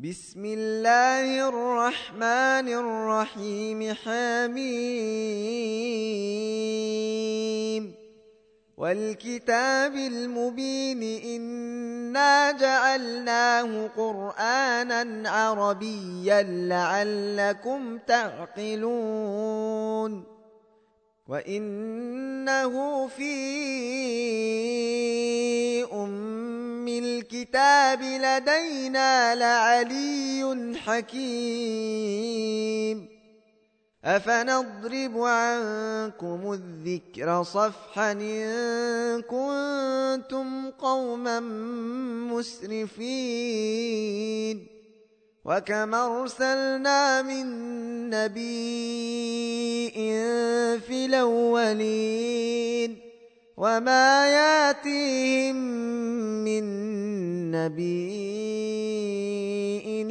[0.00, 4.64] بسم الله الرحمن الرحيم حميم
[8.76, 19.56] والكتاب المبين إنا جعلناه قرآنا عربيا لعلكم تعقلون
[21.28, 23.46] وإنه في
[26.88, 32.36] الكتاب لدينا لعلي حكيم
[34.04, 41.40] أفنضرب عنكم الذكر صفحا إن كنتم قوما
[43.00, 44.66] مسرفين
[45.44, 47.46] وكم أرسلنا من
[48.10, 49.90] نبي
[50.80, 53.05] في الأولين
[53.56, 55.56] وما ياتيهم
[56.44, 56.64] من
[57.50, 58.36] نبي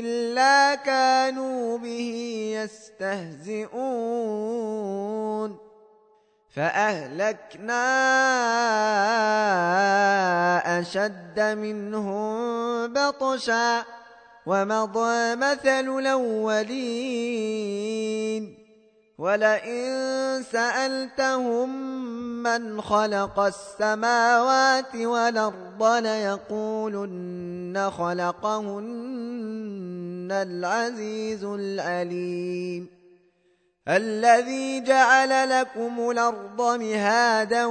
[0.00, 2.12] إلا كانوا به
[2.64, 3.76] يستهزئون
[6.56, 7.84] فأهلكنا
[10.80, 13.84] أشد منهم بطشا
[14.46, 17.46] ومضى مثل الأولين
[19.18, 21.68] ولئن سألتهم
[22.42, 29.38] من خلق السماوات والأرض ليقولن خلقهن
[30.32, 32.88] العزيز العليم.
[33.88, 37.66] الذي جعل لكم الأرض مهادا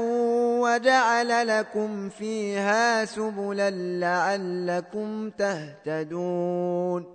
[0.62, 7.15] وجعل لكم فيها سبلا لعلكم تهتدون.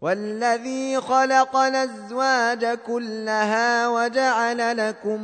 [0.00, 5.22] والذي خلق الأزواج كلها وجعل لكم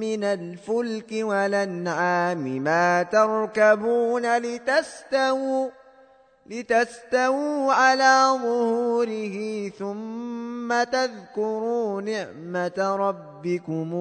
[0.00, 5.68] من الفلك والأنعام ما تركبون لتستووا
[6.46, 13.92] لتستووا على ظهوره ثم تذكروا نعمة ربكم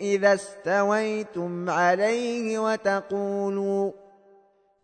[0.00, 3.92] إذا استويتم عليه وتقولوا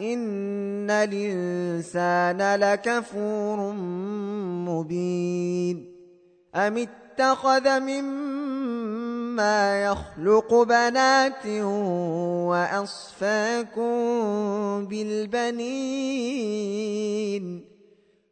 [0.00, 3.72] إن الإنسان لكفور
[4.68, 5.92] مبين
[6.54, 11.46] أم اتخذ مما يخلق بنات
[12.48, 13.92] وأصفاكم
[14.86, 15.62] بالبنين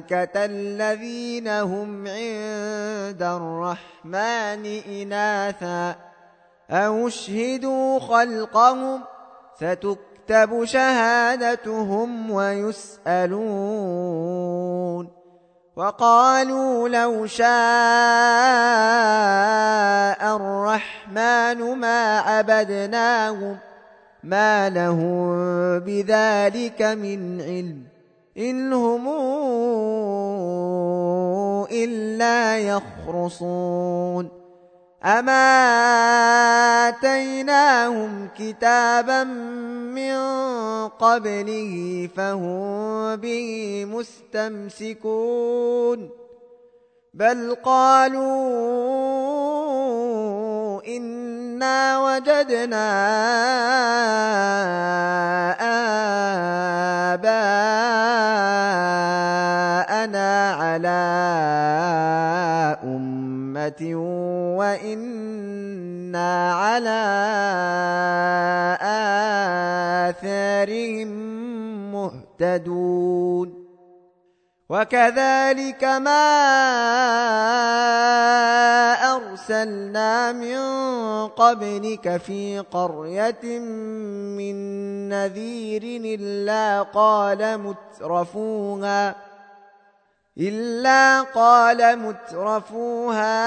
[0.00, 5.94] الملائكة الذين هم عند الرحمن إناثا.
[6.70, 9.00] أو اشهدوا خلقهم
[9.56, 13.40] ستكتب شهادتهم ويسألون.
[15.76, 17.46] وقالوا لو شاء
[20.36, 23.58] الرحمن ما عبدناهم
[24.24, 24.98] ما له
[25.86, 27.89] بذلك من علم.
[28.40, 29.08] إن هم
[31.72, 34.28] إلا يخرصون
[35.04, 35.68] أما
[36.88, 40.14] آتيناهم كتابا من
[40.88, 45.40] قبله فهم به مستمسكون
[47.14, 48.20] بل قالوا
[50.86, 52.90] إنا وجدنا
[59.90, 61.00] آباءنا على
[62.84, 63.94] أمة
[64.56, 67.00] وإنا على
[70.10, 71.04] مهتدون
[71.92, 73.59] مهتدون
[74.70, 76.26] وكذلك ما
[79.16, 80.58] أرسلنا من
[81.28, 83.58] قبلك في قرية
[84.38, 84.54] من
[85.08, 85.82] نذير
[86.20, 89.29] إلا قال مترفوها
[90.38, 93.40] إلا قال مترفوها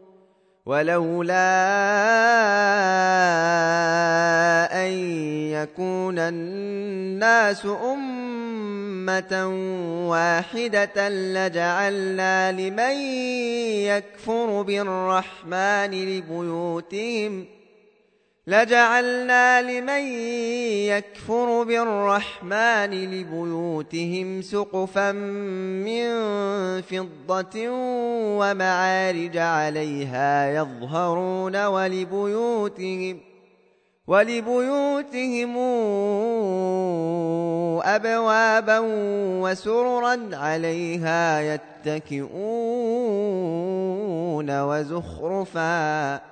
[0.65, 1.33] ولولا
[4.85, 4.91] أن
[5.51, 9.47] يكون الناس أمة
[10.09, 12.95] واحدة لجعلنا لمن
[13.85, 17.60] يكفر بالرحمن لبيوتهم ۖ
[18.51, 20.03] لجعلنا لمن
[20.91, 26.11] يكفر بالرحمن لبيوتهم سقفا من
[26.81, 27.69] فضة
[28.39, 33.19] ومعارج عليها يظهرون ولبيوتهم
[34.07, 35.57] ولبيوتهم
[37.83, 38.79] أبوابا
[39.41, 42.41] وسررا عليها يتكئون
[44.61, 46.31] وزخرفا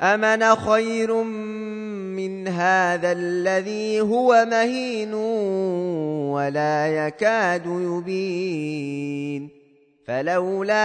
[0.00, 5.14] أمن خير من هذا الذي هو مهين
[6.34, 9.48] ولا يكاد يبين
[10.06, 10.80] فلولا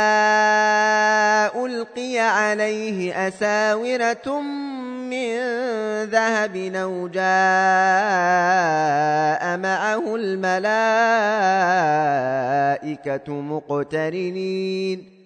[1.65, 4.41] ألقي عليه أساورة
[5.09, 5.37] من
[6.03, 7.21] ذهب أو جاء
[9.57, 10.51] معه الملائكة
[13.41, 15.20] مقترنين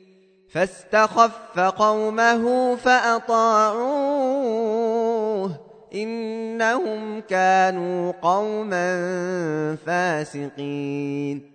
[0.56, 3.76] فاستخف قومه فأطاعوه
[5.96, 8.86] إنهم كانوا قوما
[9.86, 11.55] فاسقين.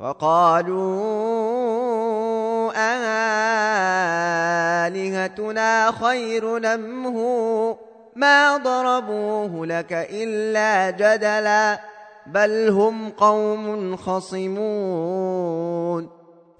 [0.00, 1.10] وقالوا
[4.86, 7.76] آلهتنا خير نمه
[8.16, 11.80] ما ضربوه لك إلا جدلا
[12.26, 15.40] بل هم قوم خصمون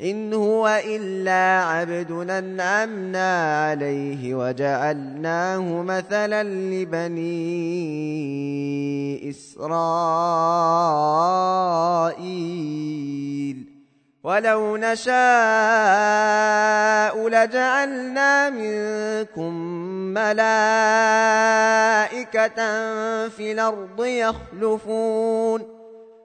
[0.03, 7.21] إن هو إلا عبد أنعمنا عليه وجعلناه مثلا لبني
[9.31, 10.21] إسرائيل.
[14.25, 15.11] ولو نشاء
[17.29, 19.55] لجعلنا منكم
[20.15, 20.49] ملائكة
[23.29, 25.80] في الأرض يخلفون.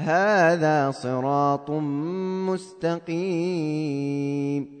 [0.00, 1.70] هذا صراط
[2.50, 4.80] مستقيم.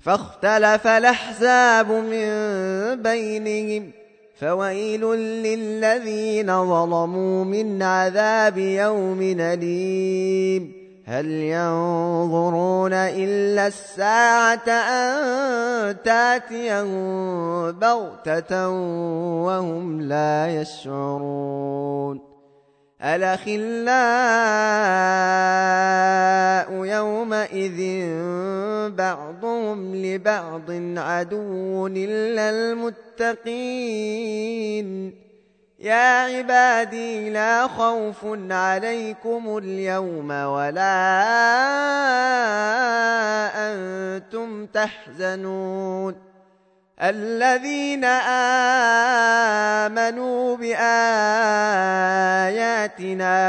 [0.00, 2.28] فاختلف الأحزاب من
[3.02, 3.90] بينهم
[4.40, 10.82] فويل للذين ظلموا من عذاب يوم أليم.
[11.04, 18.68] هل ينظرون إلا الساعة أن تأتيهم بغتة
[19.44, 22.31] وهم لا يشعرون.
[23.02, 23.62] الأخلاء
[26.84, 27.80] يومئذ
[28.94, 34.12] بعضهم لبعض عدو إلا المتقين.
[35.80, 41.02] يا عبادي لا خوف عليكم اليوم ولا
[43.54, 46.31] أنتم تحزنون.
[47.00, 48.04] الذين
[49.84, 50.76] آمنوا بآياتنا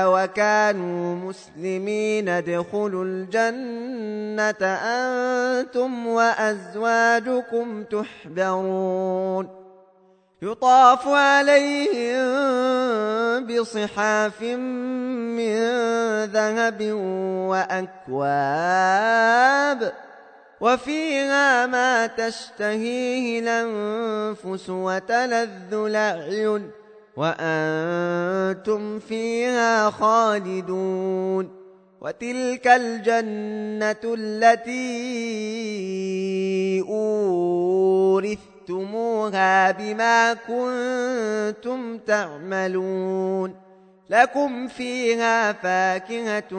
[0.08, 9.64] وكانوا مسلمين ادخلوا الجنة أنتم وأزواجكم تحبرون
[10.42, 12.24] يطاف عليهم
[13.46, 15.56] بصحاف من
[16.26, 16.82] ذهب
[18.10, 19.94] وأكواب.
[20.64, 26.72] وفيها ما تشتهيه الأنفس وتلذ الأعين
[27.18, 31.50] وأنتم فيها خالدون
[32.02, 34.84] وتلك الجنة التي
[38.10, 43.56] أورثتموها بما كنتم تعملون
[44.10, 46.50] لكم فيها فاكهة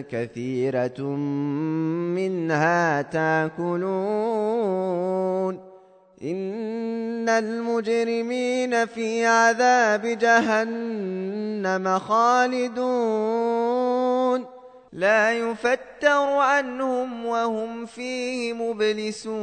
[0.00, 1.02] كثيرة
[2.16, 4.16] منها تاكلون
[6.22, 13.26] إن المجرمين في عذاب جهنم خالدون
[14.92, 19.36] لا يفتر عنهم وهم فيه مبلسون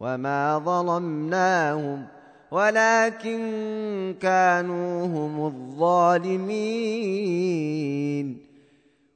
[0.00, 2.17] وما ظلمناهم ۖ
[2.50, 6.48] ولكن كانوا هم الظالمين.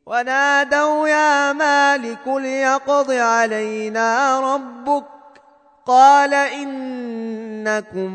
[0.06, 5.04] ونادوا يا مالك ليقض علينا ربك.
[5.86, 8.12] قال إنكم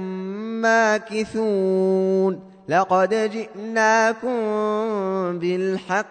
[0.62, 2.40] ماكثون.
[2.70, 4.30] لقد جئناكم
[5.40, 6.08] بالحق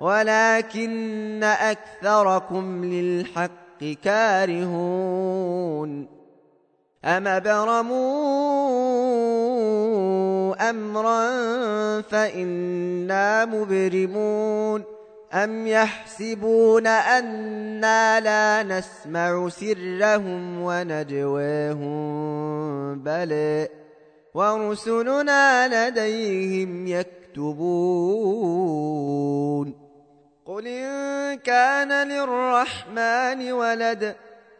[0.00, 6.15] ولكن أكثركم للحق كارهون.
[7.06, 8.96] أم برموا
[10.70, 11.30] أمرا
[12.00, 14.84] فإنا مبرمون
[15.32, 21.86] أم يحسبون أنا لا نسمع سرهم ونجواهم
[22.98, 23.66] بل
[24.34, 28.16] ورسلنا لديهم يكتبون
[30.46, 34.16] قل إن كان للرحمن ولد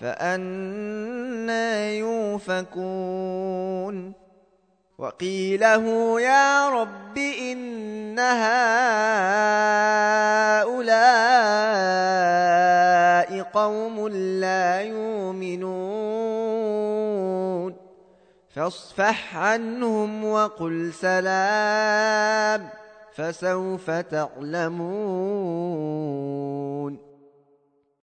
[0.00, 3.46] فأنا يوفكون.
[4.98, 8.56] وقيله يا رب إن هؤلاء
[13.42, 15.76] قوم لا يؤمنون.
[18.54, 22.68] فاصفح عنهم وقل سلام
[23.14, 24.66] فسوف تعلمون.